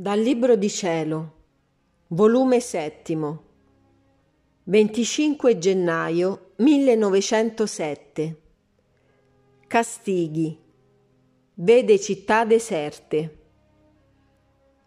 [0.00, 1.32] Dal Libro di Cielo,
[2.10, 3.42] volume settimo,
[4.62, 8.40] 25 gennaio 1907.
[9.66, 10.56] Castighi.
[11.54, 13.38] Vede città deserte.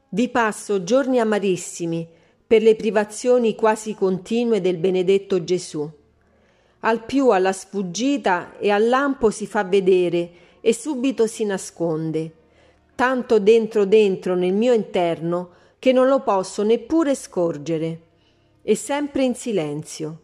[0.07, 2.07] Vi passo giorni amarissimi
[2.47, 5.91] per le privazioni quasi continue del benedetto Gesù.
[6.79, 10.31] Al più alla sfuggita e al lampo si fa vedere
[10.61, 12.39] e subito si nasconde
[13.01, 18.01] tanto dentro dentro nel mio interno che non lo posso neppure scorgere,
[18.61, 20.19] e sempre in silenzio.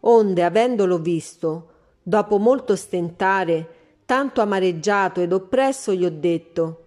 [0.00, 1.68] Onde, avendolo visto,
[2.02, 3.68] dopo molto stentare,
[4.06, 6.84] tanto amareggiato ed oppresso, gli ho detto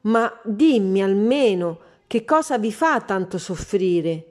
[0.00, 1.78] Ma dimmi almeno
[2.08, 4.24] che cosa vi fa tanto soffrire?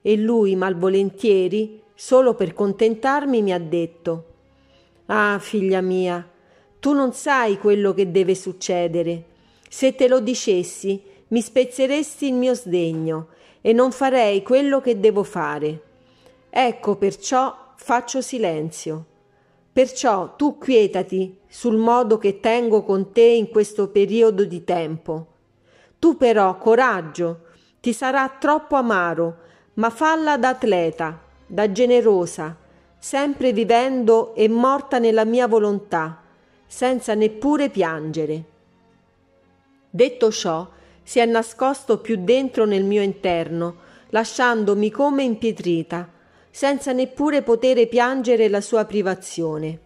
[0.00, 4.24] E lui, malvolentieri, solo per contentarmi, mi ha detto
[5.08, 6.26] Ah, figlia mia,
[6.80, 9.24] tu non sai quello che deve succedere.
[9.68, 13.28] Se te lo dicessi, mi spezzeresti il mio sdegno
[13.60, 15.82] e non farei quello che devo fare.
[16.48, 19.04] Ecco perciò faccio silenzio.
[19.70, 25.26] Perciò tu quietati sul modo che tengo con te in questo periodo di tempo.
[25.98, 27.42] Tu però, coraggio,
[27.80, 29.36] ti sarà troppo amaro,
[29.74, 32.56] ma falla da atleta, da generosa,
[32.98, 36.19] sempre vivendo e morta nella mia volontà
[36.70, 38.44] senza neppure piangere.
[39.90, 40.68] Detto ciò,
[41.02, 43.78] si è nascosto più dentro nel mio interno,
[44.10, 46.08] lasciandomi come impietrita,
[46.48, 49.80] senza neppure potere piangere la sua privazione.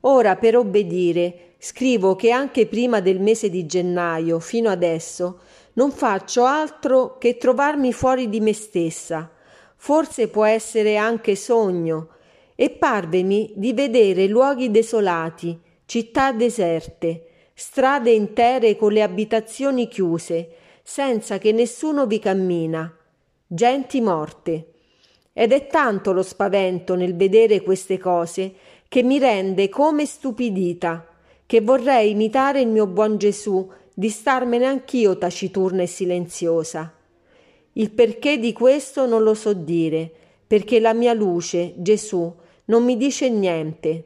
[0.00, 5.40] Ora, per obbedire, scrivo che anche prima del mese di gennaio, fino adesso,
[5.72, 9.30] non faccio altro che trovarmi fuori di me stessa.
[9.76, 12.08] Forse può essere anche sogno,
[12.54, 20.50] e parvemi di vedere luoghi desolati, città deserte, strade intere con le abitazioni chiuse,
[20.82, 22.94] senza che nessuno vi cammina,
[23.46, 24.72] genti morte.
[25.32, 28.54] Ed è tanto lo spavento nel vedere queste cose
[28.88, 31.06] che mi rende come stupidita,
[31.46, 36.92] che vorrei imitare il mio buon Gesù, di starmene anch'io taciturna e silenziosa.
[37.74, 40.10] Il perché di questo non lo so dire,
[40.46, 42.34] perché la mia luce, Gesù,
[42.66, 44.04] non mi dice niente.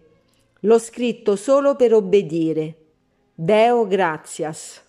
[0.61, 2.77] L'ho scritto solo per obbedire.
[3.35, 4.83] Deo gratias.